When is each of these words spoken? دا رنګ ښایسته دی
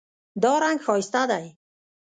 دا 0.41 0.53
رنګ 0.63 0.79
ښایسته 0.85 1.21
دی 1.31 1.45